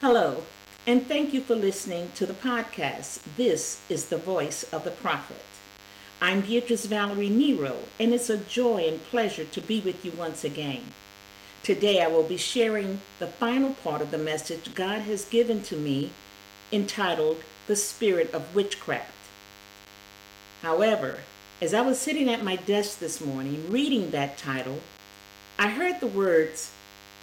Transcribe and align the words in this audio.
Hello, 0.00 0.44
and 0.86 1.06
thank 1.06 1.34
you 1.34 1.42
for 1.42 1.54
listening 1.54 2.10
to 2.14 2.24
the 2.24 2.32
podcast. 2.32 3.20
This 3.36 3.82
is 3.90 4.06
the 4.06 4.16
voice 4.16 4.62
of 4.72 4.84
the 4.84 4.90
prophet. 4.90 5.42
I'm 6.22 6.40
Beatrice 6.40 6.86
Valerie 6.86 7.28
Nero, 7.28 7.76
and 7.98 8.14
it's 8.14 8.30
a 8.30 8.38
joy 8.38 8.88
and 8.88 9.04
pleasure 9.04 9.44
to 9.44 9.60
be 9.60 9.80
with 9.80 10.02
you 10.02 10.12
once 10.12 10.42
again. 10.42 10.84
Today 11.62 12.00
I 12.00 12.06
will 12.06 12.22
be 12.22 12.38
sharing 12.38 13.02
the 13.18 13.26
final 13.26 13.74
part 13.74 14.00
of 14.00 14.10
the 14.10 14.16
message 14.16 14.74
God 14.74 15.02
has 15.02 15.26
given 15.26 15.62
to 15.64 15.76
me 15.76 16.12
entitled 16.72 17.42
The 17.66 17.76
Spirit 17.76 18.32
of 18.32 18.54
Witchcraft. 18.54 19.12
However, 20.62 21.18
as 21.60 21.74
I 21.74 21.82
was 21.82 21.98
sitting 21.98 22.30
at 22.30 22.42
my 22.42 22.56
desk 22.56 23.00
this 23.00 23.22
morning 23.22 23.70
reading 23.70 24.12
that 24.12 24.38
title, 24.38 24.80
I 25.58 25.68
heard 25.68 26.00
the 26.00 26.06
words, 26.06 26.72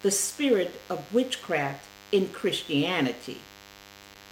The 0.04 0.12
Spirit 0.12 0.80
of 0.92 1.12
Witchcraft 1.12 1.84
in 2.12 2.30
Christianity, 2.30 3.38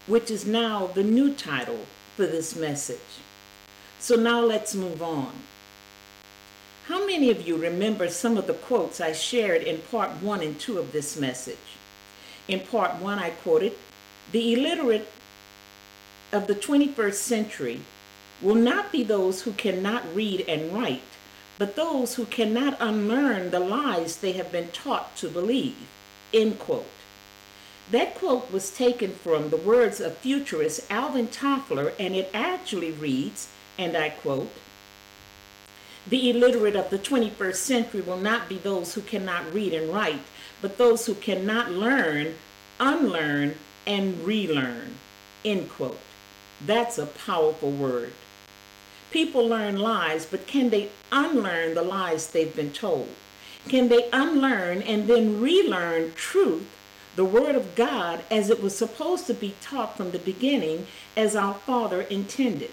which 0.07 0.31
is 0.31 0.45
now 0.45 0.88
the 0.88 1.03
new 1.03 1.33
title 1.33 1.85
for 2.16 2.25
this 2.25 2.55
message. 2.55 2.97
So 3.99 4.16
now 4.16 4.41
let's 4.41 4.75
move 4.75 5.02
on. 5.02 5.33
How 6.88 7.05
many 7.05 7.31
of 7.31 7.47
you 7.47 7.57
remember 7.57 8.09
some 8.09 8.38
of 8.38 8.45
the 8.45 8.53
quotes 8.53 9.02
I 9.02 9.11
shared 9.11 9.63
in 9.63 9.80
part 9.80 10.11
one 10.21 10.41
and 10.41 10.59
two 10.59 10.77
of 10.77 10.91
this 10.91 11.19
message? 11.19 11.57
In 12.47 12.59
part 12.59 13.02
one, 13.02 13.17
I 13.17 13.31
quoted, 13.31 13.73
The 14.31 14.53
illiterate 14.53 15.07
of 16.31 16.47
the 16.47 16.55
21st 16.55 17.16
century 17.16 17.81
will 18.41 18.55
not 18.55 18.91
be 18.91 19.03
those 19.03 19.41
who 19.41 19.53
cannot 19.53 20.03
read 20.13 20.45
and 20.47 20.71
write, 20.71 21.02
but 21.57 21.75
those 21.75 22.16
who 22.16 22.25
cannot 22.25 22.77
unlearn 22.80 23.49
the 23.49 23.59
lies 23.59 24.17
they 24.17 24.33
have 24.33 24.52
been 24.52 24.67
taught 24.69 25.16
to 25.17 25.27
believe. 25.27 25.75
End 26.33 26.59
quote. 26.59 26.85
That 27.91 28.16
quote 28.16 28.52
was 28.52 28.71
taken 28.71 29.12
from 29.12 29.49
the 29.49 29.57
words 29.57 29.99
of 29.99 30.17
futurist 30.17 30.89
Alvin 30.89 31.27
Toffler, 31.27 31.94
and 32.00 32.16
it 32.16 32.31
actually 32.33 32.91
reads, 32.91 33.47
and 33.78 33.95
I 33.95 34.09
quote, 34.09 34.52
The 36.08 36.31
illiterate 36.31 36.75
of 36.75 36.89
the 36.89 36.97
21st 36.97 37.56
century 37.56 38.02
will 38.02 38.17
not 38.17 38.50
be 38.50 38.58
those 38.58 38.95
who 38.95 39.02
cannot 39.02 39.53
read 39.53 39.73
and 39.73 39.94
write, 39.94 40.22
but 40.63 40.80
those 40.80 41.06
who 41.06 41.13
cannot 41.13 41.72
learn, 41.72 42.33
unlearn, 42.80 43.56
and 43.86 44.25
relearn. 44.25 44.95
End 45.44 45.69
quote. 45.69 46.00
That's 46.66 46.97
a 46.97 47.06
powerful 47.06 47.69
word. 47.69 48.13
People 49.11 49.47
learn 49.47 49.78
lies, 49.78 50.25
but 50.25 50.47
can 50.47 50.72
they 50.72 50.89
unlearn 51.11 51.75
the 51.75 51.83
lies 51.83 52.28
they've 52.28 52.56
been 52.56 52.73
told? 52.73 53.09
Can 53.69 53.89
they 53.89 54.09
unlearn 54.11 54.81
and 54.81 55.08
then 55.08 55.39
relearn 55.39 56.13
truth 56.16 56.67
the 57.16 57.25
Word 57.25 57.55
of 57.55 57.75
God 57.75 58.21
as 58.30 58.49
it 58.49 58.61
was 58.61 58.77
supposed 58.77 59.27
to 59.27 59.33
be 59.33 59.55
taught 59.61 59.95
from 59.95 60.11
the 60.11 60.19
beginning, 60.19 60.88
as 61.16 61.35
our 61.35 61.53
Father 61.53 62.02
intended. 62.02 62.72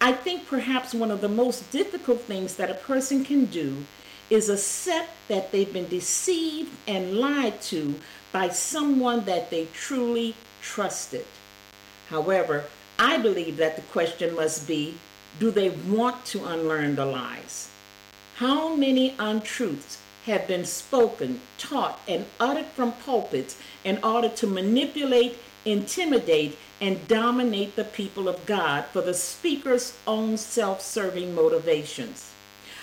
I 0.00 0.12
think 0.12 0.46
perhaps 0.46 0.94
one 0.94 1.10
of 1.10 1.20
the 1.20 1.28
most 1.28 1.70
difficult 1.70 2.22
things 2.22 2.56
that 2.56 2.70
a 2.70 2.74
person 2.74 3.24
can 3.24 3.44
do 3.46 3.84
is 4.30 4.48
accept 4.48 5.10
that 5.28 5.52
they've 5.52 5.72
been 5.72 5.88
deceived 5.88 6.70
and 6.88 7.18
lied 7.18 7.60
to 7.62 7.94
by 8.32 8.48
someone 8.48 9.24
that 9.26 9.50
they 9.50 9.68
truly 9.74 10.34
trusted. 10.62 11.26
However, 12.08 12.64
I 12.98 13.18
believe 13.18 13.58
that 13.58 13.76
the 13.76 13.82
question 13.82 14.34
must 14.34 14.66
be 14.66 14.94
do 15.38 15.50
they 15.50 15.70
want 15.70 16.24
to 16.26 16.44
unlearn 16.44 16.96
the 16.96 17.06
lies? 17.06 17.68
How 18.36 18.74
many 18.74 19.14
untruths 19.18 19.98
have 20.26 20.46
been 20.46 20.64
spoken, 20.64 21.40
taught, 21.58 22.00
and 22.06 22.26
uttered 22.38 22.66
from 22.66 22.92
pulpits 22.92 23.56
in 23.84 23.98
order 24.04 24.28
to 24.28 24.46
manipulate, 24.46 25.36
intimidate, 25.64 26.56
and 26.80 27.06
dominate 27.08 27.76
the 27.76 27.84
people 27.84 28.28
of 28.28 28.44
God 28.46 28.84
for 28.86 29.00
the 29.00 29.14
speaker's 29.14 29.96
own 30.06 30.36
self 30.36 30.80
serving 30.80 31.34
motivations. 31.34 32.30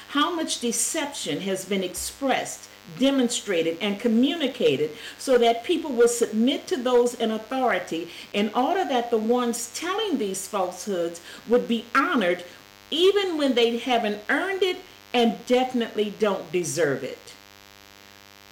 How 0.10 0.34
much 0.34 0.60
deception 0.60 1.42
has 1.42 1.66
been 1.66 1.84
expressed, 1.84 2.68
demonstrated, 2.98 3.78
and 3.80 4.00
communicated 4.00 4.92
so 5.18 5.38
that 5.38 5.64
people 5.64 5.92
will 5.92 6.08
submit 6.08 6.66
to 6.68 6.78
those 6.78 7.14
in 7.14 7.30
authority 7.30 8.10
in 8.34 8.52
order 8.56 8.84
that 8.86 9.12
the 9.12 9.18
ones 9.18 9.72
telling 9.76 10.18
these 10.18 10.48
falsehoods 10.48 11.22
would 11.48 11.68
be 11.68 11.86
honored 11.94 12.44
even 12.90 13.38
when 13.38 13.54
they 13.54 13.78
haven't 13.78 14.20
earned 14.30 14.64
it 14.64 14.78
and 15.14 15.46
definitely 15.46 16.14
don't 16.20 16.52
deserve 16.52 17.04
it. 17.04 17.29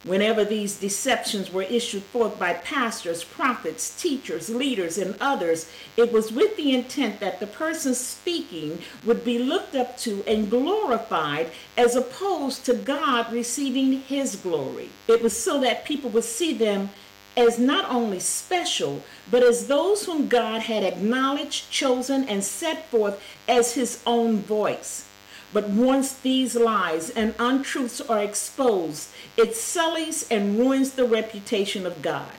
Whenever 0.07 0.45
these 0.45 0.79
deceptions 0.79 1.51
were 1.51 1.63
issued 1.63 2.03
forth 2.03 2.39
by 2.39 2.53
pastors, 2.53 3.25
prophets, 3.25 4.01
teachers, 4.01 4.49
leaders, 4.49 4.97
and 4.97 5.15
others, 5.19 5.69
it 5.97 6.13
was 6.13 6.31
with 6.31 6.55
the 6.55 6.73
intent 6.73 7.19
that 7.19 7.41
the 7.41 7.47
person 7.47 7.93
speaking 7.93 8.79
would 9.03 9.25
be 9.25 9.37
looked 9.37 9.75
up 9.75 9.97
to 9.97 10.23
and 10.25 10.49
glorified 10.49 11.51
as 11.77 11.95
opposed 11.95 12.65
to 12.65 12.73
God 12.73 13.33
receiving 13.33 14.01
his 14.01 14.37
glory. 14.37 14.89
It 15.09 15.21
was 15.21 15.37
so 15.37 15.59
that 15.59 15.83
people 15.83 16.09
would 16.11 16.23
see 16.23 16.53
them 16.53 16.89
as 17.35 17.59
not 17.59 17.91
only 17.91 18.19
special, 18.19 19.03
but 19.29 19.43
as 19.43 19.67
those 19.67 20.05
whom 20.05 20.29
God 20.29 20.61
had 20.61 20.83
acknowledged, 20.83 21.69
chosen, 21.69 22.23
and 22.29 22.43
set 22.43 22.89
forth 22.89 23.21
as 23.47 23.73
his 23.73 24.01
own 24.05 24.37
voice. 24.39 25.06
But 25.53 25.69
once 25.69 26.13
these 26.13 26.55
lies 26.55 27.09
and 27.09 27.33
untruths 27.39 28.01
are 28.01 28.21
exposed, 28.21 29.09
it 29.37 29.55
sullies 29.55 30.27
and 30.29 30.59
ruins 30.59 30.91
the 30.91 31.05
reputation 31.05 31.85
of 31.85 32.01
God. 32.01 32.31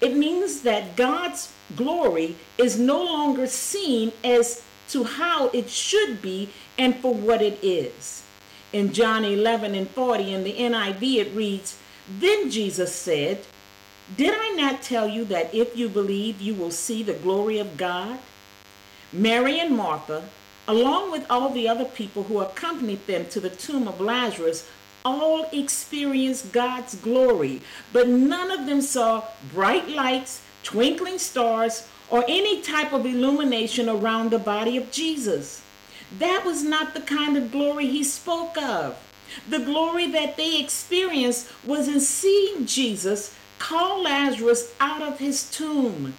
It 0.00 0.16
means 0.16 0.60
that 0.62 0.96
God's 0.96 1.52
glory 1.74 2.36
is 2.58 2.78
no 2.78 3.02
longer 3.02 3.46
seen 3.46 4.12
as 4.22 4.62
to 4.90 5.04
how 5.04 5.48
it 5.48 5.70
should 5.70 6.20
be 6.20 6.50
and 6.78 6.96
for 6.96 7.14
what 7.14 7.40
it 7.40 7.58
is. 7.62 8.22
In 8.72 8.92
John 8.92 9.24
11 9.24 9.74
and 9.74 9.88
40 9.90 10.32
in 10.32 10.44
the 10.44 10.52
NIV, 10.52 11.16
it 11.16 11.34
reads, 11.34 11.76
Then 12.18 12.50
Jesus 12.50 12.94
said, 12.94 13.40
Did 14.16 14.34
I 14.36 14.50
not 14.50 14.82
tell 14.82 15.08
you 15.08 15.24
that 15.26 15.54
if 15.54 15.76
you 15.76 15.88
believe, 15.88 16.40
you 16.40 16.54
will 16.54 16.70
see 16.70 17.02
the 17.02 17.14
glory 17.14 17.58
of 17.58 17.76
God? 17.76 18.18
Mary 19.12 19.58
and 19.58 19.76
Martha 19.76 20.24
along 20.68 21.10
with 21.10 21.28
all 21.30 21.50
the 21.50 21.68
other 21.68 21.84
people 21.84 22.24
who 22.24 22.40
accompanied 22.40 23.06
them 23.06 23.26
to 23.26 23.40
the 23.40 23.50
tomb 23.50 23.88
of 23.88 24.00
Lazarus, 24.00 24.68
all 25.04 25.48
experienced 25.52 26.52
God's 26.52 26.94
glory, 26.94 27.62
but 27.92 28.08
none 28.08 28.50
of 28.50 28.66
them 28.66 28.80
saw 28.80 29.24
bright 29.52 29.88
lights, 29.88 30.42
twinkling 30.62 31.18
stars, 31.18 31.86
or 32.10 32.24
any 32.28 32.60
type 32.60 32.92
of 32.92 33.06
illumination 33.06 33.88
around 33.88 34.30
the 34.30 34.38
body 34.38 34.76
of 34.76 34.90
Jesus. 34.90 35.62
That 36.18 36.44
was 36.44 36.62
not 36.62 36.92
the 36.92 37.00
kind 37.00 37.36
of 37.36 37.52
glory 37.52 37.86
he 37.86 38.04
spoke 38.04 38.58
of. 38.58 38.98
The 39.48 39.60
glory 39.60 40.10
that 40.10 40.36
they 40.36 40.60
experienced 40.60 41.48
was 41.64 41.86
in 41.86 42.00
seeing 42.00 42.66
Jesus 42.66 43.34
call 43.60 44.02
Lazarus 44.02 44.72
out 44.80 45.02
of 45.02 45.18
his 45.18 45.48
tomb. 45.50 46.14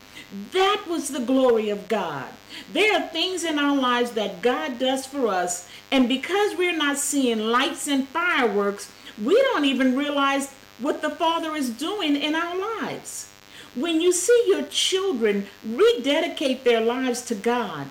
That 0.54 0.86
was 0.88 1.10
the 1.10 1.20
glory 1.20 1.70
of 1.70 1.90
God. 1.90 2.28
There 2.72 2.98
are 2.98 3.08
things 3.08 3.44
in 3.44 3.60
our 3.60 3.76
lives 3.76 4.12
that 4.12 4.42
God 4.42 4.80
does 4.80 5.06
for 5.06 5.28
us, 5.28 5.68
and 5.92 6.08
because 6.08 6.56
we're 6.56 6.76
not 6.76 6.98
seeing 6.98 7.40
lights 7.40 7.88
and 7.88 8.08
fireworks, 8.08 8.90
we 9.22 9.36
don't 9.42 9.66
even 9.66 9.98
realize 9.98 10.54
what 10.80 11.02
the 11.02 11.10
Father 11.10 11.56
is 11.56 11.70
doing 11.70 12.16
in 12.16 12.34
our 12.34 12.82
lives. 12.82 13.30
When 13.76 14.00
you 14.00 14.14
see 14.14 14.46
your 14.48 14.64
children 14.64 15.48
rededicate 15.66 16.64
their 16.64 16.82
lives 16.82 17.22
to 17.24 17.36
God, 17.36 17.88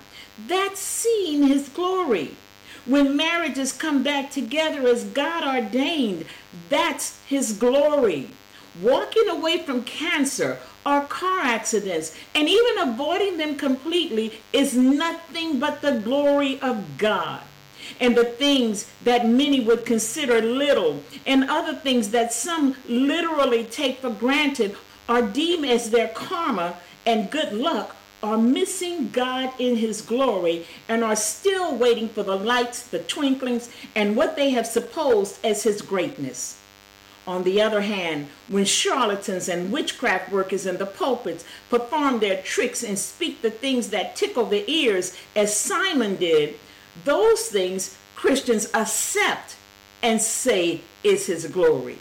that's 0.47 0.79
seeing 0.79 1.43
His 1.43 1.69
glory. 1.69 2.35
When 2.85 3.15
marriages 3.15 3.71
come 3.71 4.01
back 4.01 4.31
together 4.31 4.87
as 4.87 5.03
God 5.03 5.43
ordained, 5.43 6.25
that's 6.69 7.19
His 7.25 7.53
glory. 7.53 8.29
Walking 8.79 9.27
away 9.27 9.57
from 9.63 9.83
cancer 9.83 10.57
or 10.85 11.01
car 11.01 11.41
accidents, 11.41 12.15
and 12.33 12.47
even 12.47 12.77
avoiding 12.77 13.37
them 13.37 13.57
completely 13.57 14.39
is 14.53 14.75
nothing 14.75 15.59
but 15.59 15.81
the 15.81 15.99
glory 15.99 16.59
of 16.61 16.97
God. 16.97 17.41
And 17.99 18.15
the 18.15 18.25
things 18.25 18.89
that 19.03 19.27
many 19.27 19.59
would 19.59 19.85
consider 19.85 20.41
little, 20.41 21.03
and 21.25 21.49
other 21.49 21.75
things 21.75 22.11
that 22.11 22.31
some 22.31 22.75
literally 22.87 23.65
take 23.65 23.99
for 23.99 24.09
granted 24.09 24.77
or 25.09 25.21
deem 25.21 25.65
as 25.65 25.89
their 25.89 26.07
karma 26.09 26.77
and 27.05 27.29
good 27.29 27.53
luck, 27.53 27.95
are 28.23 28.37
missing 28.37 29.09
God 29.09 29.51
in 29.59 29.75
His 29.77 30.01
glory 30.01 30.65
and 30.87 31.03
are 31.03 31.15
still 31.15 31.75
waiting 31.75 32.07
for 32.07 32.21
the 32.23 32.35
lights, 32.35 32.83
the 32.83 32.99
twinklings, 32.99 33.69
and 33.95 34.15
what 34.15 34.35
they 34.35 34.51
have 34.51 34.67
supposed 34.67 35.43
as 35.43 35.63
His 35.63 35.81
greatness. 35.81 36.60
On 37.27 37.43
the 37.43 37.61
other 37.61 37.81
hand, 37.81 38.27
when 38.47 38.65
charlatans 38.65 39.47
and 39.47 39.71
witchcraft 39.71 40.31
workers 40.31 40.65
in 40.65 40.77
the 40.77 40.85
pulpits 40.85 41.45
perform 41.69 42.19
their 42.19 42.41
tricks 42.41 42.83
and 42.83 42.97
speak 42.97 43.41
the 43.41 43.51
things 43.51 43.89
that 43.89 44.15
tickle 44.15 44.45
the 44.45 44.69
ears, 44.69 45.15
as 45.35 45.55
Simon 45.55 46.15
did, 46.15 46.55
those 47.05 47.47
things 47.47 47.95
Christians 48.15 48.69
accept 48.73 49.55
and 50.01 50.21
say 50.21 50.81
is 51.03 51.27
his 51.27 51.45
glory. 51.47 51.97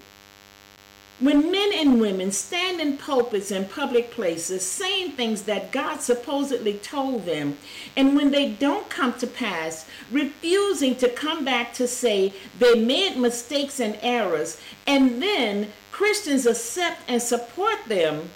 When 1.20 1.52
men 1.52 1.70
and 1.74 2.00
women 2.00 2.32
stand 2.32 2.80
in 2.80 2.96
pulpits 2.96 3.50
and 3.50 3.70
public 3.70 4.10
places 4.10 4.64
saying 4.64 5.12
things 5.12 5.42
that 5.42 5.70
God 5.70 6.00
supposedly 6.00 6.74
told 6.78 7.26
them, 7.26 7.58
and 7.94 8.16
when 8.16 8.30
they 8.30 8.48
don't 8.48 8.88
come 8.88 9.12
to 9.18 9.26
pass, 9.26 9.84
refusing 10.10 10.96
to 10.96 11.10
come 11.10 11.44
back 11.44 11.74
to 11.74 11.86
say 11.86 12.32
they 12.58 12.82
made 12.82 13.18
mistakes 13.18 13.80
and 13.80 13.98
errors, 14.00 14.58
and 14.86 15.22
then 15.22 15.70
Christians 15.92 16.46
accept 16.46 17.02
and 17.06 17.20
support 17.20 17.84
them, 17.86 18.30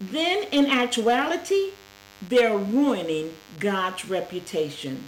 then 0.00 0.44
in 0.44 0.64
actuality, 0.64 1.72
they're 2.26 2.56
ruining 2.56 3.34
God's 3.60 4.08
reputation. 4.08 5.04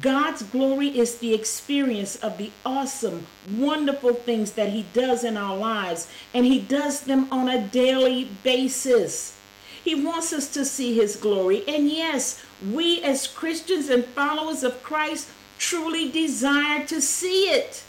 God's 0.00 0.42
glory 0.42 0.98
is 0.98 1.18
the 1.18 1.34
experience 1.34 2.16
of 2.16 2.36
the 2.36 2.50
awesome, 2.66 3.26
wonderful 3.50 4.14
things 4.14 4.52
that 4.52 4.70
He 4.70 4.84
does 4.92 5.22
in 5.22 5.36
our 5.36 5.56
lives, 5.56 6.08
and 6.32 6.44
He 6.44 6.58
does 6.60 7.02
them 7.02 7.32
on 7.32 7.48
a 7.48 7.62
daily 7.62 8.28
basis. 8.42 9.36
He 9.84 9.94
wants 9.94 10.32
us 10.32 10.48
to 10.54 10.64
see 10.64 10.94
His 10.94 11.16
glory, 11.16 11.62
and 11.68 11.88
yes, 11.88 12.44
we 12.72 13.02
as 13.02 13.28
Christians 13.28 13.88
and 13.88 14.04
followers 14.04 14.64
of 14.64 14.82
Christ 14.82 15.28
truly 15.58 16.10
desire 16.10 16.84
to 16.86 17.00
see 17.00 17.50
it. 17.50 17.84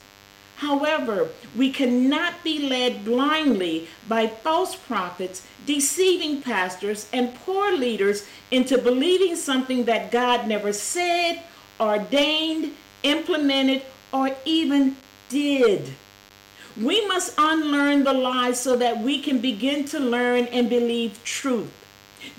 However, 0.57 1.29
we 1.55 1.71
cannot 1.71 2.43
be 2.43 2.69
led 2.69 3.03
blindly 3.03 3.87
by 4.07 4.27
false 4.27 4.75
prophets, 4.75 5.45
deceiving 5.65 6.41
pastors, 6.41 7.09
and 7.11 7.35
poor 7.35 7.71
leaders 7.71 8.25
into 8.51 8.77
believing 8.77 9.35
something 9.35 9.85
that 9.85 10.11
God 10.11 10.47
never 10.47 10.71
said 10.71 11.41
ordained, 11.79 12.73
implemented, 13.03 13.81
or 14.11 14.31
even 14.45 14.95
did. 15.29 15.93
We 16.79 17.05
must 17.07 17.35
unlearn 17.37 18.03
the 18.03 18.13
lies 18.13 18.59
so 18.59 18.75
that 18.75 18.99
we 18.99 19.21
can 19.21 19.39
begin 19.39 19.85
to 19.85 19.99
learn 19.99 20.45
and 20.47 20.69
believe 20.69 21.23
truth. 21.23 21.71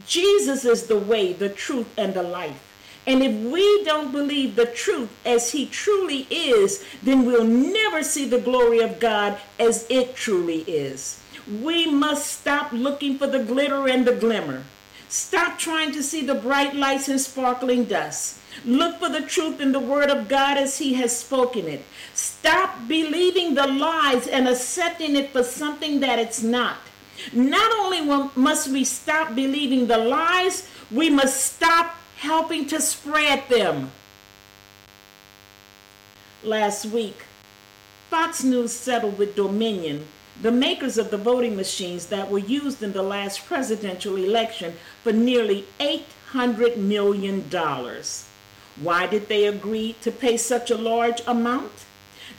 Jesus 0.06 0.64
is 0.64 0.86
the 0.86 0.98
way, 0.98 1.32
the 1.32 1.48
truth, 1.48 1.88
and 1.96 2.12
the 2.12 2.22
life. 2.22 2.62
And 3.06 3.22
if 3.22 3.52
we 3.52 3.84
don't 3.84 4.10
believe 4.10 4.56
the 4.56 4.66
truth 4.66 5.10
as 5.24 5.52
He 5.52 5.66
truly 5.66 6.26
is, 6.28 6.84
then 7.02 7.24
we'll 7.24 7.44
never 7.44 8.02
see 8.02 8.28
the 8.28 8.40
glory 8.40 8.80
of 8.80 8.98
God 8.98 9.38
as 9.60 9.86
it 9.88 10.16
truly 10.16 10.62
is. 10.62 11.20
We 11.62 11.86
must 11.86 12.40
stop 12.40 12.72
looking 12.72 13.16
for 13.16 13.28
the 13.28 13.44
glitter 13.44 13.88
and 13.88 14.04
the 14.04 14.12
glimmer. 14.12 14.64
Stop 15.08 15.58
trying 15.58 15.92
to 15.92 16.02
see 16.02 16.22
the 16.24 16.34
bright 16.34 16.74
lights 16.74 17.08
and 17.08 17.20
sparkling 17.20 17.84
dust. 17.84 18.38
Look 18.64 18.98
for 18.98 19.08
the 19.08 19.20
truth 19.20 19.60
in 19.60 19.72
the 19.72 19.80
Word 19.80 20.10
of 20.10 20.28
God 20.28 20.56
as 20.56 20.78
He 20.78 20.94
has 20.94 21.16
spoken 21.16 21.66
it. 21.66 21.84
Stop 22.14 22.88
believing 22.88 23.54
the 23.54 23.66
lies 23.66 24.26
and 24.26 24.48
accepting 24.48 25.14
it 25.14 25.30
for 25.30 25.42
something 25.42 26.00
that 26.00 26.18
it's 26.18 26.42
not. 26.42 26.78
Not 27.32 27.70
only 27.80 28.00
must 28.34 28.68
we 28.68 28.84
stop 28.84 29.34
believing 29.34 29.86
the 29.86 29.98
lies, 29.98 30.68
we 30.90 31.10
must 31.10 31.54
stop 31.54 31.96
helping 32.16 32.66
to 32.66 32.80
spread 32.80 33.48
them. 33.48 33.90
Last 36.42 36.86
week, 36.86 37.24
Fox 38.10 38.44
News 38.44 38.72
settled 38.72 39.18
with 39.18 39.34
Dominion, 39.34 40.06
the 40.42 40.52
makers 40.52 40.98
of 40.98 41.10
the 41.10 41.16
voting 41.16 41.56
machines 41.56 42.06
that 42.06 42.30
were 42.30 42.38
used 42.38 42.82
in 42.82 42.92
the 42.92 43.02
last 43.02 43.46
presidential 43.46 44.16
election, 44.16 44.74
for 45.06 45.12
nearly 45.12 45.64
$800 45.78 46.78
million. 46.78 47.44
Why 48.82 49.06
did 49.06 49.28
they 49.28 49.46
agree 49.46 49.94
to 50.02 50.10
pay 50.10 50.36
such 50.36 50.68
a 50.68 50.76
large 50.76 51.22
amount? 51.28 51.84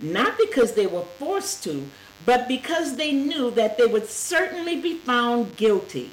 Not 0.02 0.38
because 0.38 0.74
they 0.74 0.86
were 0.86 1.06
forced 1.18 1.64
to, 1.64 1.88
but 2.26 2.50
because 2.50 2.98
they 2.98 3.14
knew 3.14 3.52
that 3.52 3.78
they 3.78 3.86
would 3.86 4.10
certainly 4.10 4.76
be 4.82 4.96
found 4.96 5.56
guilty. 5.56 6.12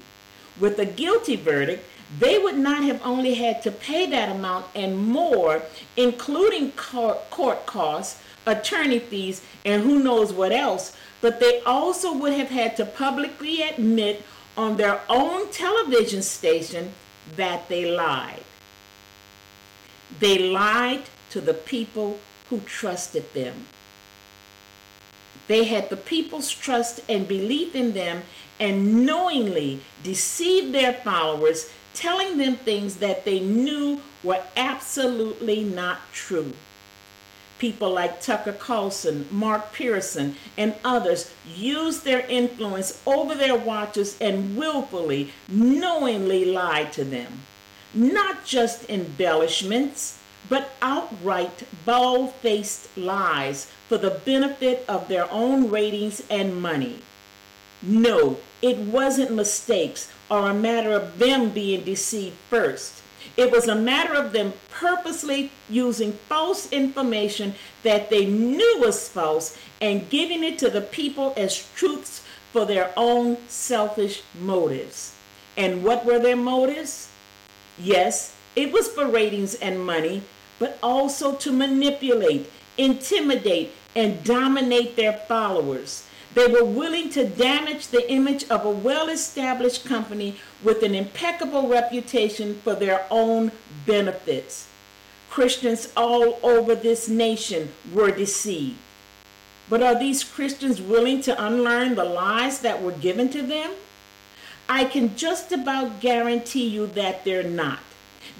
With 0.57 0.79
a 0.79 0.85
guilty 0.85 1.35
verdict, 1.35 1.83
they 2.19 2.37
would 2.37 2.57
not 2.57 2.83
have 2.83 3.05
only 3.05 3.33
had 3.33 3.61
to 3.63 3.71
pay 3.71 4.09
that 4.09 4.33
amount 4.33 4.67
and 4.73 4.97
more, 4.97 5.61
including 5.97 6.71
court 6.71 7.65
costs, 7.65 8.21
attorney 8.45 8.99
fees, 8.99 9.41
and 9.65 9.83
who 9.83 10.01
knows 10.01 10.31
what 10.31 10.53
else, 10.53 10.95
but 11.19 11.41
they 11.41 11.59
also 11.65 12.13
would 12.13 12.31
have 12.31 12.49
had 12.49 12.77
to 12.77 12.85
publicly 12.85 13.61
admit 13.61 14.23
on 14.57 14.77
their 14.77 15.01
own 15.09 15.49
television 15.51 16.21
station 16.21 16.93
that 17.35 17.67
they 17.67 17.91
lied. 17.91 18.43
They 20.19 20.49
lied 20.49 21.03
to 21.31 21.41
the 21.41 21.53
people 21.53 22.19
who 22.49 22.59
trusted 22.61 23.33
them. 23.33 23.67
They 25.47 25.65
had 25.65 25.89
the 25.89 25.97
people's 25.97 26.49
trust 26.49 27.01
and 27.09 27.27
belief 27.27 27.75
in 27.75 27.93
them 27.93 28.23
and 28.59 29.05
knowingly 29.05 29.81
deceived 30.03 30.73
their 30.73 30.93
followers, 30.93 31.71
telling 31.93 32.37
them 32.37 32.55
things 32.55 32.95
that 32.97 33.25
they 33.25 33.39
knew 33.39 34.01
were 34.23 34.41
absolutely 34.55 35.63
not 35.63 35.99
true. 36.13 36.53
People 37.65 37.93
like 37.95 38.21
Tucker 38.21 38.53
Carlson, 38.53 39.27
Mark 39.31 39.73
Pearson, 39.73 40.35
and 40.55 40.75
others 40.83 41.33
used 41.47 42.05
their 42.05 42.23
influence 42.27 43.01
over 43.07 43.33
their 43.33 43.55
watchers 43.55 44.15
and 44.21 44.55
willfully, 44.55 45.33
knowingly 45.49 46.45
lied 46.45 46.93
to 46.93 47.03
them 47.03 47.41
not 47.95 48.45
just 48.45 48.87
embellishments, 48.87 50.19
but 50.47 50.69
outright 50.79 51.63
bald 51.85 52.35
faced 52.35 52.95
lies 52.95 53.65
for 53.87 53.97
the 53.97 54.11
benefit 54.11 54.85
of 54.87 55.07
their 55.07 55.31
own 55.31 55.71
ratings 55.71 56.21
and 56.29 56.61
money. 56.61 56.99
No, 57.81 58.37
it 58.61 58.77
wasn't 58.77 59.31
mistakes 59.33 60.11
or 60.29 60.49
a 60.49 60.53
matter 60.53 60.91
of 60.93 61.19
them 61.19 61.49
being 61.49 61.83
deceived 61.83 62.35
first. 62.49 63.01
It 63.37 63.51
was 63.51 63.67
a 63.67 63.75
matter 63.75 64.13
of 64.13 64.31
them 64.31 64.53
purposely 64.69 65.51
using 65.69 66.13
false 66.29 66.71
information 66.71 67.55
that 67.83 68.09
they 68.09 68.25
knew 68.25 68.79
was 68.79 69.09
false 69.09 69.57
and 69.81 70.09
giving 70.09 70.43
it 70.43 70.57
to 70.59 70.69
the 70.69 70.81
people 70.81 71.33
as 71.35 71.67
truths 71.75 72.23
for 72.53 72.65
their 72.65 72.91
own 72.95 73.37
selfish 73.47 74.23
motives. 74.39 75.13
And 75.57 75.83
what 75.83 76.05
were 76.05 76.19
their 76.19 76.37
motives? 76.37 77.09
Yes, 77.77 78.33
it 78.55 78.71
was 78.71 78.87
for 78.87 79.05
ratings 79.05 79.55
and 79.55 79.85
money, 79.85 80.21
but 80.59 80.77
also 80.81 81.35
to 81.35 81.51
manipulate, 81.51 82.49
intimidate, 82.77 83.71
and 83.95 84.23
dominate 84.23 84.95
their 84.95 85.13
followers. 85.13 86.05
They 86.35 86.47
were 86.47 86.65
willing 86.65 87.09
to 87.11 87.25
damage 87.27 87.87
the 87.87 88.11
image 88.11 88.43
of 88.49 88.65
a 88.65 88.69
well 88.69 89.07
established 89.07 89.85
company 89.85 90.35
with 90.61 90.83
an 90.83 90.93
impeccable 90.93 91.67
reputation 91.69 92.59
for 92.61 92.75
their 92.75 93.05
own 93.09 93.53
benefits. 93.85 94.67
Christians 95.29 95.91
all 95.95 96.39
over 96.43 96.75
this 96.75 97.07
nation 97.07 97.69
were 97.93 98.11
deceived. 98.11 98.77
But 99.69 99.81
are 99.81 99.97
these 99.97 100.23
Christians 100.23 100.81
willing 100.81 101.21
to 101.21 101.43
unlearn 101.43 101.95
the 101.95 102.03
lies 102.03 102.59
that 102.59 102.83
were 102.83 102.91
given 102.91 103.29
to 103.29 103.41
them? 103.41 103.71
I 104.67 104.83
can 104.83 105.15
just 105.15 105.51
about 105.51 106.01
guarantee 106.01 106.67
you 106.67 106.87
that 106.87 107.23
they're 107.23 107.43
not. 107.43 107.79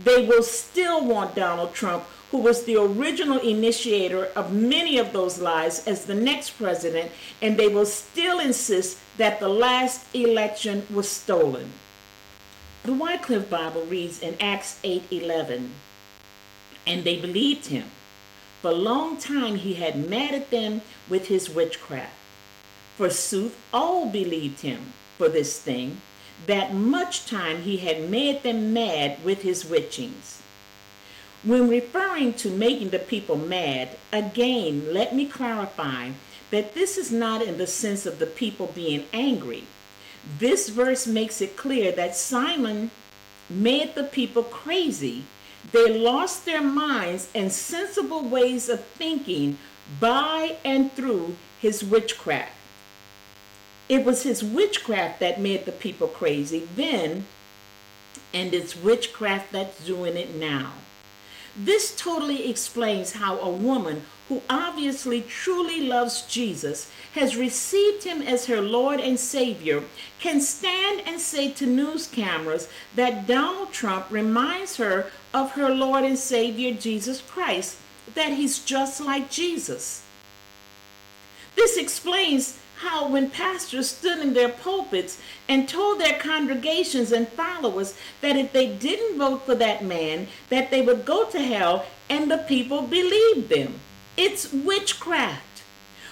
They 0.04 0.26
will 0.26 0.44
still 0.44 1.04
want 1.04 1.36
Donald 1.36 1.74
Trump, 1.74 2.04
who 2.32 2.40
was 2.40 2.64
the 2.64 2.76
original 2.76 3.40
initiator 3.40 4.26
of 4.36 4.52
many 4.52 4.98
of 4.98 5.14
those 5.14 5.40
lies, 5.40 5.88
as 5.88 6.06
the 6.06 6.16
next 6.16 6.52
president, 6.52 7.12
and 7.42 7.58
they 7.58 7.68
will 7.68 7.86
still 7.86 8.40
insist 8.40 8.98
that 9.18 9.40
the 9.40 9.50
last 9.50 10.06
election 10.14 10.86
was 10.90 11.08
stolen. 11.10 11.72
The 12.84 12.94
Wycliffe 12.94 13.50
Bible 13.50 13.86
reads 13.86 14.22
in 14.22 14.36
Acts 14.40 14.80
8:11, 14.84 15.72
and 16.86 17.04
they 17.04 17.16
believed 17.16 17.68
him. 17.68 17.90
For 18.62 18.72
a 18.72 18.76
long 18.76 19.18
time 19.18 19.56
he 19.56 19.76
had 19.76 20.10
maddened 20.10 20.50
them 20.50 20.82
with 21.10 21.28
his 21.28 21.50
witchcraft. 21.50 22.14
Forsooth, 22.98 23.56
all 23.74 24.08
believed 24.08 24.62
him 24.62 24.94
for 25.18 25.30
this 25.30 25.60
thing, 25.60 26.02
that 26.48 26.74
much 26.74 27.26
time 27.26 27.64
he 27.64 27.78
had 27.78 28.10
made 28.10 28.44
them 28.44 28.74
mad 28.74 29.24
with 29.24 29.42
his 29.42 29.66
witchings. 29.66 30.42
When 31.46 31.70
referring 31.70 32.34
to 32.36 32.50
making 32.50 32.90
the 32.90 32.98
people 32.98 33.38
mad, 33.38 33.90
again, 34.12 34.92
let 34.92 35.14
me 35.14 35.28
clarify 35.28 36.10
that 36.50 36.74
this 36.74 36.98
is 36.98 37.12
not 37.12 37.44
in 37.44 37.60
the 37.60 37.68
sense 37.68 38.08
of 38.08 38.18
the 38.18 38.26
people 38.26 38.72
being 38.74 39.06
angry. 39.14 39.66
This 40.40 40.70
verse 40.70 41.06
makes 41.06 41.42
it 41.42 41.56
clear 41.56 41.92
that 41.92 42.16
Simon 42.16 42.90
made 43.48 43.94
the 43.94 44.06
people 44.06 44.42
crazy. 44.42 45.24
They 45.72 45.96
lost 45.96 46.46
their 46.46 46.64
minds 46.64 47.30
and 47.36 47.52
sensible 47.52 48.24
ways 48.24 48.68
of 48.68 48.84
thinking 48.84 49.60
by 50.00 50.58
and 50.66 50.92
through 50.94 51.36
his 51.62 51.84
witchcraft. 51.84 52.54
It 53.88 54.04
was 54.04 54.24
his 54.24 54.44
witchcraft 54.44 55.20
that 55.20 55.40
made 55.40 55.66
the 55.66 55.72
people 55.72 56.08
crazy 56.08 56.68
then, 56.76 57.26
and 58.34 58.52
it's 58.52 58.76
witchcraft 58.76 59.52
that's 59.52 59.86
doing 59.86 60.18
it 60.18 60.34
now. 60.34 60.72
This 61.56 61.96
totally 61.96 62.50
explains 62.50 63.14
how 63.14 63.40
a 63.40 63.50
woman 63.50 64.04
who 64.28 64.42
obviously 64.50 65.22
truly 65.22 65.82
loves 65.82 66.24
Jesus, 66.24 66.90
has 67.14 67.36
received 67.36 68.04
him 68.04 68.22
as 68.22 68.48
her 68.48 68.60
Lord 68.60 69.00
and 69.00 69.20
Savior, 69.20 69.84
can 70.20 70.42
stand 70.42 71.04
and 71.06 71.20
say 71.22 71.52
to 71.52 71.66
news 71.66 72.08
cameras 72.08 72.68
that 72.96 73.28
Donald 73.28 73.72
Trump 73.72 74.08
reminds 74.10 74.78
her 74.78 75.12
of 75.34 75.52
her 75.52 75.70
Lord 75.70 76.04
and 76.04 76.18
Savior 76.18 76.74
Jesus 76.74 77.22
Christ, 77.22 77.78
that 78.16 78.34
he's 78.34 78.60
just 78.60 79.00
like 79.00 79.30
Jesus. 79.30 80.02
This 81.56 81.78
explains 81.78 82.58
how 82.86 83.08
when 83.08 83.32
pastors 83.32 83.90
stood 83.90 84.20
in 84.20 84.34
their 84.34 84.50
pulpits 84.50 85.18
and 85.50 85.68
told 85.68 86.00
their 86.00 86.20
congregations 86.20 87.12
and 87.12 87.28
followers 87.30 87.98
that 88.22 88.38
if 88.38 88.54
they 88.54 88.68
didn't 88.68 89.18
vote 89.18 89.44
for 89.44 89.56
that 89.56 89.84
man 89.84 90.28
that 90.50 90.70
they 90.70 90.82
would 90.82 91.04
go 91.04 91.26
to 91.26 91.40
hell 91.40 91.86
and 92.10 92.30
the 92.30 92.38
people 92.38 92.84
believed 92.84 93.50
them. 93.50 93.80
It's 94.16 94.54
witchcraft. 94.54 95.42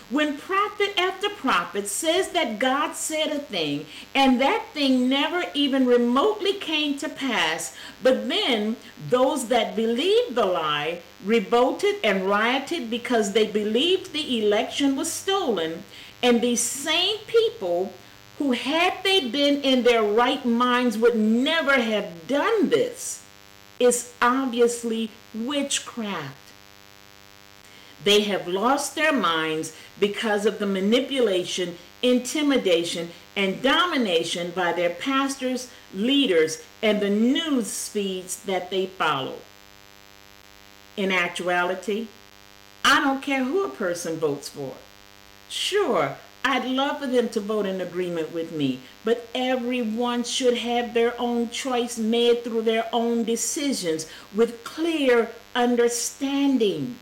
When 0.10 0.38
prophet 0.38 0.94
after 1.00 1.30
prophet 1.30 1.88
says 1.88 2.30
that 2.30 2.60
God 2.60 2.94
said 2.94 3.32
a 3.32 3.40
thing 3.40 3.86
and 4.14 4.42
that 4.42 4.66
thing 4.74 5.08
never 5.08 5.44
even 5.54 5.86
remotely 5.86 6.54
came 6.54 6.98
to 6.98 7.10
pass, 7.10 7.76
but 8.02 8.28
then 8.28 8.76
those 9.10 9.48
that 9.48 9.76
believed 9.76 10.36
the 10.36 10.46
lie 10.46 11.02
revolted 11.24 11.96
and 12.04 12.28
rioted 12.28 12.90
because 12.90 13.32
they 13.32 13.48
believed 13.48 14.12
the 14.12 14.46
election 14.46 14.96
was 14.96 15.12
stolen, 15.12 15.84
and 16.24 16.42
these 16.42 16.62
same 16.62 17.18
people 17.28 17.92
who, 18.40 18.54
had 18.54 19.04
they 19.04 19.30
been 19.30 19.62
in 19.62 19.84
their 19.84 20.02
right 20.02 20.44
minds, 20.46 20.98
would 20.98 21.18
never 21.18 21.74
have 21.74 22.28
done 22.28 22.70
this, 22.70 23.22
is 23.80 24.14
obviously 24.22 25.12
witchcraft. 25.36 26.38
They 28.06 28.22
have 28.22 28.48
lost 28.48 28.96
their 28.96 29.14
minds 29.14 29.76
because 30.00 30.46
of 30.46 30.60
the 30.60 30.66
manipulation, 30.66 31.78
intimidation, 32.02 33.12
and 33.36 33.62
domination 33.62 34.52
by 34.52 34.74
their 34.74 34.92
pastors, 34.92 35.70
leaders, 35.94 36.64
and 36.82 37.02
the 37.02 37.10
news 37.10 37.90
feeds 37.90 38.38
that 38.44 38.70
they 38.70 38.86
follow. 38.86 39.36
In 40.96 41.12
actuality, 41.12 42.08
I 42.86 43.00
don't 43.02 43.22
care 43.22 43.44
who 43.44 43.66
a 43.66 43.70
person 43.70 44.18
votes 44.18 44.50
for. 44.50 44.74
Sure, 45.54 46.16
I'd 46.44 46.66
love 46.66 46.98
for 46.98 47.06
them 47.06 47.30
to 47.30 47.40
vote 47.40 47.68
in 47.68 47.80
agreement 47.80 48.34
with 48.34 48.52
me, 48.52 48.80
but 49.06 49.30
everyone 49.36 50.24
should 50.24 50.58
have 50.58 50.96
their 50.96 51.14
own 51.22 51.52
choice 51.52 52.00
made 52.00 52.44
through 52.44 52.64
their 52.64 52.88
own 52.92 53.24
decisions 53.24 54.08
with 54.34 54.64
clear 54.64 55.30
understanding. 55.54 56.96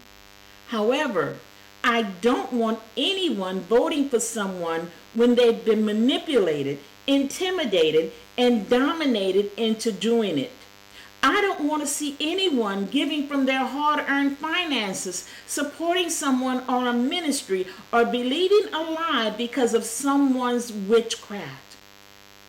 However, 0.67 1.37
I 1.81 2.01
don't 2.01 2.51
want 2.51 2.81
anyone 2.97 3.61
voting 3.61 4.09
for 4.09 4.19
someone 4.19 4.91
when 5.13 5.35
they've 5.35 5.63
been 5.63 5.85
manipulated, 5.85 6.79
intimidated, 7.07 8.11
and 8.37 8.69
dominated 8.69 9.51
into 9.55 9.93
doing 9.93 10.37
it. 10.37 10.51
I 11.23 11.39
don't 11.41 11.67
want 11.67 11.81
to 11.83 11.87
see 11.87 12.15
anyone 12.19 12.87
giving 12.87 13.27
from 13.27 13.45
their 13.45 13.65
hard 13.65 14.03
earned 14.07 14.37
finances, 14.37 15.27
supporting 15.45 16.09
someone 16.09 16.61
on 16.61 16.87
a 16.87 16.93
ministry, 16.93 17.67
or 17.93 18.05
believing 18.05 18.73
a 18.73 18.81
lie 18.81 19.33
because 19.37 19.73
of 19.73 19.83
someone's 19.83 20.73
witchcraft. 20.73 21.77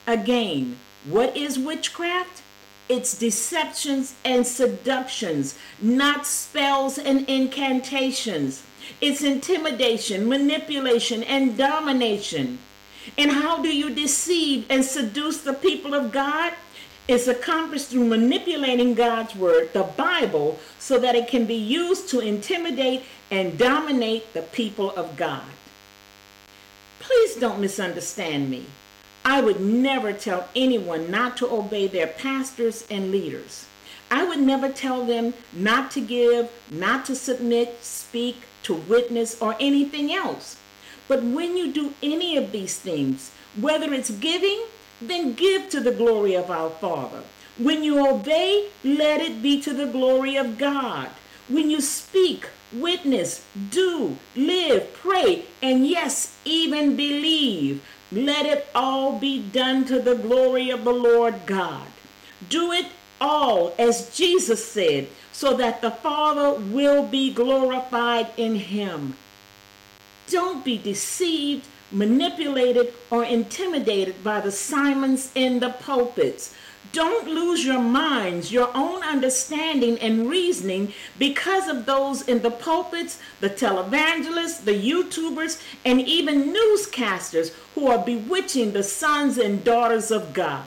Again, 0.07 0.79
what 1.05 1.37
is 1.37 1.59
witchcraft? 1.59 2.43
It's 2.89 3.17
deceptions 3.17 4.15
and 4.25 4.47
seductions, 4.47 5.59
not 5.81 6.27
spells 6.27 6.99
and 6.99 7.29
incantations. 7.29 8.63
It's 9.01 9.23
intimidation, 9.23 10.29
manipulation, 10.29 11.23
and 11.23 11.57
domination. 11.57 12.59
And 13.19 13.31
how 13.31 13.63
do 13.63 13.75
you 13.75 13.91
deceive 13.91 14.67
and 14.71 14.85
seduce 14.85 15.43
the 15.43 15.53
people 15.53 15.95
of 15.95 16.13
God? 16.13 16.53
It's 17.09 17.27
accomplished 17.27 17.89
through 17.89 18.07
manipulating 18.07 18.95
God's 18.95 19.35
word, 19.35 19.73
the 19.73 19.83
Bible, 19.83 20.59
so 20.79 20.99
that 21.01 21.17
it 21.17 21.29
can 21.29 21.47
be 21.47 21.57
used 21.57 22.09
to 22.11 22.21
intimidate 22.21 23.03
and 23.31 23.59
dominate 23.59 24.33
the 24.35 24.43
people 24.43 24.91
of 24.93 25.17
God. 25.17 25.43
Please 27.01 27.35
don't 27.37 27.61
misunderstand 27.61 28.49
me. 28.49 28.67
I 29.25 29.41
would 29.41 29.61
never 29.61 30.13
tell 30.13 30.49
anyone 30.55 31.11
not 31.11 31.37
to 31.39 31.51
obey 31.53 31.89
their 31.89 32.07
pastors 32.07 32.85
and 32.91 33.11
leaders. 33.11 33.67
I 34.11 34.25
would 34.25 34.41
never 34.41 34.69
tell 34.69 35.05
them 35.05 35.35
not 35.53 35.91
to 35.93 36.01
give, 36.01 36.51
not 36.71 37.05
to 37.07 37.17
submit, 37.17 37.83
speak, 37.83 38.37
to 38.65 38.75
witness, 38.75 39.41
or 39.41 39.57
anything 39.59 40.13
else. 40.13 40.57
But 41.09 41.23
when 41.23 41.57
you 41.57 41.73
do 41.73 41.95
any 42.03 42.37
of 42.37 42.53
these 42.53 42.79
things, 42.79 43.33
whether 43.61 43.93
it's 43.93 44.11
giving, 44.11 44.63
then 45.09 45.35
give 45.35 45.69
to 45.71 45.81
the 45.81 45.93
glory 45.93 46.35
of 46.35 46.51
our 46.51 46.71
Father. 46.71 47.23
When 47.59 47.83
you 47.85 48.07
obey, 48.07 48.69
let 48.83 49.21
it 49.21 49.43
be 49.43 49.61
to 49.63 49.73
the 49.73 49.87
glory 49.87 50.37
of 50.37 50.59
God. 50.59 51.11
When 51.49 51.71
you 51.71 51.81
speak, 51.81 52.49
witness, 52.73 53.45
do, 53.71 54.17
live, 54.35 54.93
pray, 54.95 55.45
and 55.61 55.87
yes, 55.87 56.37
even 56.45 56.97
believe, 56.97 57.83
let 58.11 58.47
it 58.47 58.67
all 58.75 59.19
be 59.19 59.41
done 59.41 59.85
to 59.87 60.01
the 60.01 60.15
glory 60.15 60.71
of 60.71 60.85
the 60.85 60.93
Lord 60.93 61.47
God. 61.47 61.89
Do 62.49 62.73
it 62.73 62.87
all 63.21 63.75
as 63.79 64.15
Jesus 64.17 64.67
said, 64.67 65.09
so 65.33 65.57
that 65.57 65.81
the 65.81 65.91
Father 65.91 66.53
will 66.53 67.07
be 67.07 67.33
glorified 67.33 68.29
in 68.37 68.57
him. 68.57 69.17
Don't 70.29 70.65
be 70.65 70.79
deceived, 70.79 71.67
manipulated, 71.93 72.93
or 73.11 73.25
intimidated 73.25 74.25
by 74.25 74.41
the 74.41 74.53
Simons 74.53 75.31
in 75.35 75.61
the 75.61 75.71
pulpits 75.71 76.55
don't 76.93 77.27
lose 77.27 77.65
your 77.65 77.81
minds, 77.81 78.53
your 78.53 78.71
own 78.75 79.03
understanding 79.03 79.99
and 80.01 80.29
reasoning 80.29 80.93
because 81.19 81.67
of 81.67 81.87
those 81.87 82.29
in 82.29 82.43
the 82.43 82.51
pulpits, 82.51 83.19
the 83.41 83.49
televangelists, 83.49 84.65
the 84.65 84.73
YouTubers, 84.73 85.63
and 85.85 86.01
even 86.03 86.53
newscasters 86.53 87.55
who 87.75 87.89
are 87.89 88.05
bewitching 88.05 88.73
the 88.73 88.83
sons 88.83 89.39
and 89.39 89.65
daughters 89.65 90.11
of 90.11 90.35
God. 90.35 90.65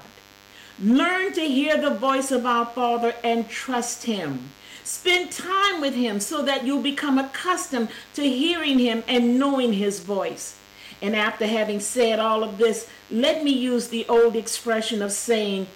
Learn 0.82 1.32
to 1.34 1.42
hear 1.42 1.80
the 1.80 1.92
voice 1.92 2.32
of 2.32 2.46
our 2.46 2.66
Father 2.66 3.14
and 3.24 3.48
trust 3.48 4.06
Him. 4.06 4.50
Spend 4.84 5.32
time 5.32 5.80
with 5.80 5.94
Him 5.94 6.20
so 6.20 6.42
that 6.42 6.66
you'll 6.66 6.82
become 6.82 7.20
accustomed 7.20 7.90
to 8.16 8.24
hearing 8.24 8.80
Him 8.80 9.04
and 9.08 9.40
knowing 9.40 9.74
His 9.74 10.00
voice. 10.00 10.56
And 11.02 11.16
after 11.16 11.46
having 11.46 11.80
said 11.80 12.20
all 12.20 12.44
of 12.44 12.58
this, 12.58 12.90
let 13.12 13.44
me 13.44 13.52
use 13.52 13.90
the 13.90 14.06
old 14.08 14.36
expression 14.36 15.02
of 15.02 15.12
saying, 15.12 15.68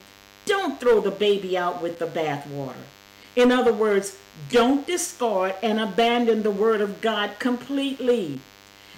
don't 0.45 0.79
throw 0.79 0.99
the 1.01 1.11
baby 1.11 1.57
out 1.57 1.81
with 1.81 1.99
the 1.99 2.07
bathwater. 2.07 2.75
In 3.35 3.51
other 3.51 3.73
words, 3.73 4.17
don't 4.49 4.87
discard 4.87 5.55
and 5.61 5.79
abandon 5.79 6.43
the 6.43 6.51
Word 6.51 6.81
of 6.81 7.01
God 7.01 7.37
completely. 7.39 8.39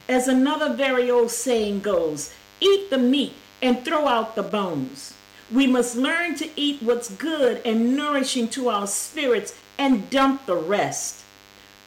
As 0.08 0.28
another 0.28 0.74
very 0.74 1.12
old 1.12 1.32
saying 1.32 1.82
goes, 1.82 2.34
eat 2.60 2.90
the 2.90 2.98
meat 2.98 3.34
and 3.62 3.84
throw 3.84 4.08
out 4.08 4.36
the 4.36 4.44
bones. 4.44 5.13
We 5.51 5.68
must 5.68 5.98
learn 5.98 6.36
to 6.36 6.50
eat 6.56 6.82
what's 6.82 7.12
good 7.12 7.62
and 7.66 7.96
nourishing 7.96 8.48
to 8.50 8.70
our 8.70 8.88
spirits 8.88 9.54
and 9.78 10.10
dump 10.10 10.46
the 10.46 10.56
rest. 10.56 11.24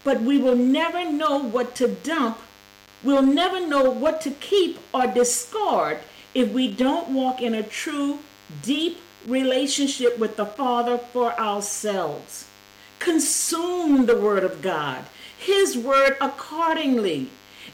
But 0.05 0.21
we 0.21 0.37
will 0.37 0.57
never 0.57 1.11
know 1.11 1.39
what 1.39 1.75
to 1.77 1.89
dump. 1.89 2.39
We'll 3.05 3.23
never 3.23 3.61
know 3.61 3.91
what 3.91 4.23
to 4.23 4.31
keep 4.31 4.79
or 4.95 5.07
discard 5.07 5.99
if 6.33 6.51
we 6.51 6.73
don't 6.73 7.11
walk 7.11 7.43
in 7.43 7.55
a 7.55 7.63
true, 7.63 8.21
deep, 8.63 8.99
relationship 9.27 10.19
with 10.19 10.37
the 10.37 10.47
Father 10.47 10.97
for 10.99 11.39
ourselves. 11.39 12.47
Consume 12.99 14.07
the 14.07 14.19
Word 14.19 14.43
of 14.43 14.63
God, 14.63 15.05
His 15.39 15.77
Word 15.77 16.17
accordingly. 16.21 17.29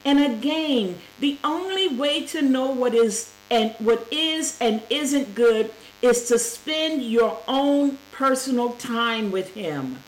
And 0.04 0.18
again, 0.18 0.98
the 1.20 1.38
only 1.44 1.86
way 1.86 2.26
to 2.26 2.42
know 2.42 2.70
what 2.70 2.94
is 2.94 3.32
and 3.50 3.74
what 3.78 4.06
is 4.12 4.56
and 4.60 4.82
isn't 4.90 5.34
good 5.34 5.72
is 6.02 6.26
to 6.28 6.38
spend 6.38 7.02
your 7.02 7.38
own 7.46 7.98
personal 8.10 8.72
time 8.74 9.30
with 9.30 9.54
Him. 9.54 9.98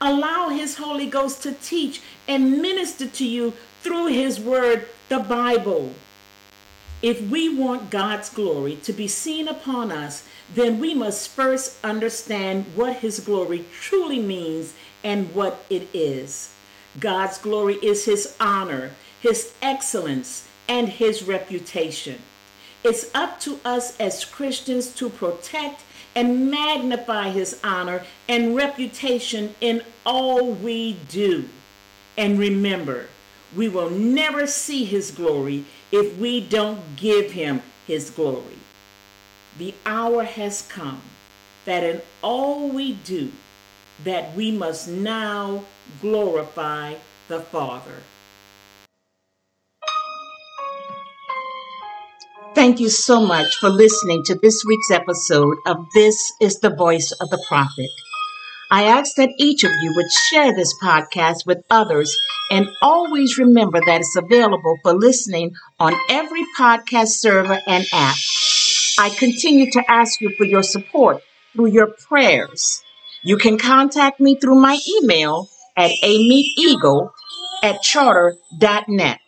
Allow 0.00 0.50
His 0.50 0.76
Holy 0.76 1.06
Ghost 1.06 1.42
to 1.42 1.52
teach 1.52 2.00
and 2.26 2.60
minister 2.60 3.06
to 3.06 3.26
you 3.26 3.52
through 3.82 4.06
His 4.06 4.40
Word, 4.40 4.86
the 5.08 5.18
Bible. 5.18 5.94
If 7.00 7.20
we 7.20 7.48
want 7.54 7.90
God's 7.90 8.28
glory 8.28 8.76
to 8.82 8.92
be 8.92 9.08
seen 9.08 9.48
upon 9.48 9.92
us, 9.92 10.26
then 10.54 10.80
we 10.80 10.94
must 10.94 11.30
first 11.30 11.76
understand 11.84 12.64
what 12.74 12.96
His 12.96 13.20
glory 13.20 13.64
truly 13.80 14.18
means 14.18 14.74
and 15.04 15.34
what 15.34 15.64
it 15.70 15.88
is. 15.92 16.52
God's 16.98 17.38
glory 17.38 17.76
is 17.76 18.04
His 18.04 18.34
honor, 18.40 18.92
His 19.20 19.52
excellence, 19.62 20.48
and 20.68 20.88
His 20.88 21.22
reputation. 21.22 22.20
It's 22.84 23.12
up 23.14 23.40
to 23.40 23.60
us 23.64 23.98
as 24.00 24.24
Christians 24.24 24.88
to 24.94 25.08
protect 25.08 25.82
and 26.14 26.50
magnify 26.50 27.30
his 27.30 27.60
honor 27.62 28.02
and 28.28 28.56
reputation 28.56 29.54
in 29.60 29.82
all 30.04 30.52
we 30.52 30.94
do. 31.08 31.48
And 32.16 32.38
remember, 32.38 33.06
we 33.56 33.68
will 33.68 33.90
never 33.90 34.46
see 34.46 34.84
his 34.84 35.10
glory 35.10 35.64
if 35.90 36.16
we 36.18 36.40
don't 36.40 36.96
give 36.96 37.32
him 37.32 37.62
his 37.86 38.10
glory. 38.10 38.58
The 39.58 39.74
hour 39.86 40.24
has 40.24 40.62
come 40.68 41.02
that 41.64 41.82
in 41.82 42.00
all 42.22 42.68
we 42.68 42.94
do, 42.94 43.30
that 44.04 44.34
we 44.34 44.50
must 44.50 44.88
now 44.88 45.64
glorify 46.00 46.94
the 47.28 47.40
Father. 47.40 48.02
Thank 52.54 52.80
you 52.80 52.88
so 52.88 53.24
much 53.24 53.56
for 53.56 53.68
listening 53.68 54.22
to 54.24 54.34
this 54.34 54.64
week's 54.66 54.90
episode 54.90 55.58
of 55.66 55.76
This 55.94 56.32
is 56.40 56.58
the 56.60 56.74
Voice 56.74 57.12
of 57.20 57.28
the 57.30 57.44
Prophet. 57.46 57.90
I 58.70 58.84
ask 58.84 59.14
that 59.16 59.30
each 59.38 59.64
of 59.64 59.72
you 59.80 59.94
would 59.96 60.10
share 60.10 60.54
this 60.54 60.74
podcast 60.82 61.46
with 61.46 61.64
others 61.70 62.14
and 62.50 62.68
always 62.82 63.38
remember 63.38 63.80
that 63.80 64.00
it's 64.00 64.16
available 64.16 64.76
for 64.82 64.92
listening 64.92 65.52
on 65.80 65.94
every 66.10 66.44
podcast 66.58 67.08
server 67.08 67.58
and 67.66 67.86
app. 67.92 68.16
I 68.98 69.08
continue 69.10 69.70
to 69.70 69.90
ask 69.90 70.20
you 70.20 70.34
for 70.36 70.44
your 70.44 70.62
support 70.62 71.22
through 71.54 71.68
your 71.68 71.88
prayers. 72.08 72.82
You 73.22 73.38
can 73.38 73.56
contact 73.58 74.20
me 74.20 74.36
through 74.36 74.60
my 74.60 74.78
email 75.00 75.48
at 75.76 75.90
amiteeagle 76.02 77.10
at 77.62 77.80
charter.net. 77.80 79.20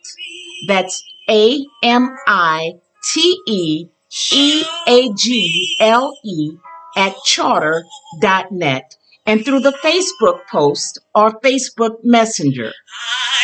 That's 0.67 1.03
A 1.29 1.65
M 1.81 2.15
I 2.27 2.73
T 3.11 3.41
E 3.47 3.87
E 4.31 4.63
A 4.87 5.13
G 5.13 5.75
L 5.79 6.13
E 6.23 6.51
at 6.95 7.15
charter.net 7.25 8.97
and 9.25 9.45
through 9.45 9.61
the 9.61 9.77
Facebook 9.83 10.41
post 10.51 10.99
or 11.13 11.39
Facebook 11.41 11.97
Messenger. 12.03 12.71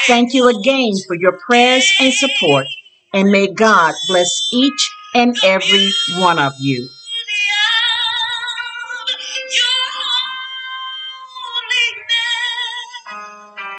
Thank 0.07 0.33
you 0.33 0.47
again 0.47 0.93
for 1.07 1.15
your 1.15 1.37
prayers 1.47 1.91
and 1.99 2.13
support, 2.13 2.65
and 3.13 3.29
may 3.29 3.47
God 3.47 3.93
bless 4.07 4.47
each 4.53 4.91
and 5.13 5.35
every 5.43 5.91
one 6.17 6.39
of 6.39 6.53
you. 6.59 6.87